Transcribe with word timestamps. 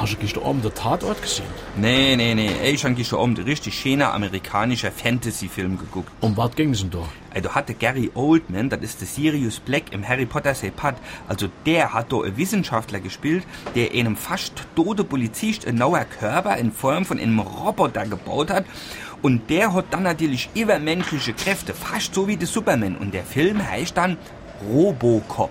Hast 0.00 0.12
du 0.12 0.16
gestern 0.18 0.44
Abend 0.44 0.64
den 0.64 0.72
Tatort 0.74 1.20
gesehen? 1.20 1.48
Nee, 1.76 2.14
nee, 2.14 2.32
nee. 2.32 2.70
Ich 2.70 2.84
habe 2.84 2.94
gestern 2.94 3.18
Abend 3.18 3.40
einen 3.40 3.48
richtig 3.48 3.74
schöner 3.74 4.14
amerikanischer 4.14 4.92
Fantasy-Film 4.92 5.76
geguckt. 5.76 6.08
Um 6.20 6.36
was 6.36 6.54
ging's 6.54 6.82
denn 6.82 6.90
da? 6.90 7.08
Also 7.34 7.52
hatte 7.52 7.74
Gary 7.74 8.08
Oldman, 8.14 8.68
das 8.68 8.80
ist 8.82 9.00
der 9.00 9.08
Sirius 9.08 9.58
Black 9.58 9.90
im 9.90 10.06
Harry 10.06 10.24
Potter 10.24 10.54
Sepat, 10.54 10.94
also 11.26 11.48
der 11.66 11.94
hat 11.94 12.12
da 12.12 12.20
einen 12.20 12.36
Wissenschaftler 12.36 13.00
gespielt, 13.00 13.44
der 13.74 13.90
einem 13.90 14.14
fast 14.14 14.52
tote 14.76 15.02
Polizist 15.02 15.66
einen 15.66 15.78
neuen 15.78 16.08
Körper 16.08 16.56
in 16.58 16.70
Form 16.70 17.04
von 17.04 17.18
einem 17.18 17.40
Roboter 17.40 18.06
gebaut 18.06 18.50
hat. 18.50 18.66
Und 19.20 19.50
der 19.50 19.74
hat 19.74 19.86
dann 19.90 20.04
natürlich 20.04 20.48
übermenschliche 20.54 21.32
Kräfte, 21.32 21.74
fast 21.74 22.14
so 22.14 22.28
wie 22.28 22.36
der 22.36 22.46
Superman. 22.46 22.96
Und 22.96 23.14
der 23.14 23.24
Film 23.24 23.68
heißt 23.68 23.96
dann 23.96 24.16
Robocop. 24.64 25.50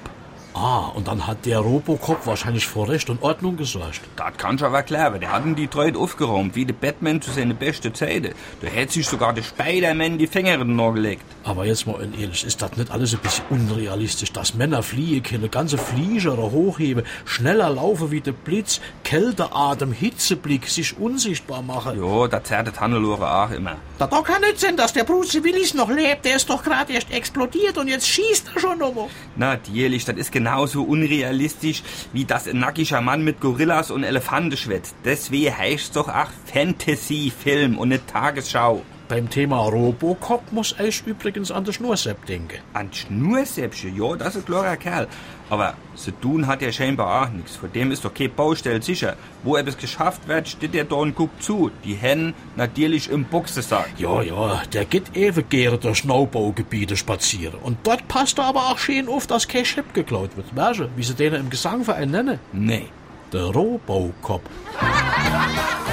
Ah, 0.60 0.92
und 0.96 1.08
dann 1.08 1.28
hat 1.28 1.46
der 1.46 1.60
Robocop 1.60 2.26
wahrscheinlich 2.26 2.66
vor 2.66 2.90
Recht 2.90 3.12
und 3.12 3.22
Ordnung 3.22 3.58
gesorgt. 3.58 4.02
Das 4.16 4.34
kannst 4.38 4.64
du 4.64 4.66
aber 4.66 4.82
klar, 4.82 5.12
der 5.12 5.32
hat 5.32 5.46
in 5.46 5.56
Detroit 5.56 5.96
aufgeräumt, 5.96 6.56
wie 6.56 6.66
der 6.66 6.74
Batman 6.74 7.22
zu 7.22 7.30
seiner 7.30 7.54
besten 7.54 7.94
Zeit. 7.94 8.34
Da 8.62 8.68
hätte 8.68 8.94
sich 8.94 9.08
sogar 9.08 9.34
der 9.34 9.44
Spider-Man 9.44 10.18
die 10.18 10.26
Finger 10.26 10.56
in 10.56 10.76
den 10.76 10.96
gelegt. 10.96 11.22
Aber 11.48 11.64
jetzt 11.64 11.88
mal 11.88 12.06
ehrlich, 12.20 12.44
ist 12.44 12.62
das 12.62 12.76
nicht 12.76 12.92
alles 12.92 13.14
ein 13.14 13.22
bisschen 13.22 13.46
unrealistisch, 13.50 14.34
dass 14.34 14.54
Männer 14.54 14.84
fliehen 14.84 15.24
können, 15.24 15.50
ganze 15.50 15.78
Flieger 15.78 16.36
hochheben, 16.36 17.06
schneller 17.24 17.70
laufen 17.70 18.12
wie 18.12 18.20
der 18.20 18.34
Blitz, 18.34 18.82
Kälteatem, 19.06 19.94
Hitzeblick, 19.94 20.68
sich 20.68 20.98
unsichtbar 20.98 21.62
machen? 21.62 22.04
Ja, 22.04 22.28
das 22.28 22.44
zerrt 22.44 22.68
der 22.68 22.78
Hannelore 22.78 23.32
auch 23.32 23.52
immer. 23.52 23.78
Da 23.98 24.08
doch 24.08 24.26
kann 24.26 24.42
nicht 24.42 24.60
sein, 24.60 24.76
dass 24.76 24.92
der 24.92 25.06
Bruce 25.06 25.42
Willis 25.42 25.74
noch 25.74 25.90
lebt. 25.90 26.26
Der 26.26 26.36
ist 26.36 26.50
doch 26.50 26.62
gerade 26.62 26.92
erst 26.92 27.12
explodiert 27.12 27.78
und 27.78 27.88
jetzt 27.88 28.10
schießt 28.10 28.52
er 28.54 28.60
schon 28.60 28.80
nochmal. 28.80 29.08
Natürlich, 29.38 30.04
das 30.04 30.18
ist 30.18 30.34
genauso 30.34 30.84
unrealistisch, 30.84 31.82
wie 32.12 32.26
das 32.26 32.50
ein 32.50 32.60
nackiger 32.60 33.00
Mann 33.00 33.24
mit 33.24 33.40
Gorillas 33.40 33.90
und 33.90 34.04
Elefanten 34.04 34.58
schwätzt. 34.58 34.96
Deswegen 35.06 35.58
heißt 35.58 35.96
doch 35.96 36.10
auch 36.10 36.28
Fantasy-Film 36.52 37.78
und 37.78 37.88
nicht 37.88 38.06
Tagesschau. 38.08 38.84
Beim 39.10 39.30
Thema 39.30 39.60
Robocop 39.60 40.52
muss 40.52 40.76
ich 40.80 41.08
übrigens 41.08 41.50
an 41.50 41.64
den 41.64 41.74
Schnursepp 41.74 42.26
denken. 42.26 42.60
An 42.74 42.92
Schnursäppchen, 42.92 43.96
ja, 43.96 44.18
das 44.18 44.36
ist 44.36 44.44
ein 44.44 44.46
klarer 44.46 44.76
Kerl. 44.76 45.08
Aber 45.50 45.76
zu 45.96 46.12
tun 46.12 46.46
hat 46.46 46.62
er 46.62 46.74
scheinbar 46.74 47.24
auch 47.24 47.30
nichts. 47.30 47.56
Vor 47.56 47.70
dem 47.70 47.92
ist 47.92 48.04
doch 48.04 48.14
keine 48.14 48.28
Baustelle 48.28 48.82
sicher. 48.82 49.16
Wo 49.44 49.56
etwas 49.56 49.78
geschafft 49.78 50.28
wird, 50.28 50.50
steht 50.50 50.76
er 50.76 50.84
da 50.84 50.98
und 50.98 51.16
guckt 51.16 51.42
zu. 51.42 51.72
Die 51.86 51.94
Hennen 51.94 52.34
natürlich 52.58 53.10
im 53.10 53.24
Boxensack. 53.24 53.90
Ja, 53.98 54.22
ja, 54.22 54.62
der 54.74 54.84
geht 54.84 55.16
ewig 55.16 55.50
gerne 55.50 55.78
durch 55.78 56.04
Neubaugebiete 56.04 56.98
spazieren. 56.98 57.60
Und 57.64 57.78
dort 57.84 58.10
passt 58.10 58.40
er 58.40 58.46
aber 58.46 58.72
auch 58.72 58.78
schön 58.78 59.08
auf, 59.08 59.26
dass 59.26 59.48
kein 59.48 59.64
Chip 59.64 59.94
geklaut 59.94 60.36
wird. 60.36 60.54
Weißt 60.54 60.80
du, 60.82 60.90
wie 60.98 61.04
sie 61.04 61.16
den 61.16 61.34
im 61.34 61.50
Gesangverein 61.50 62.12
nennen? 62.12 62.40
Nee. 62.52 62.88
Der 63.32 63.46
Robocop. 63.46 64.42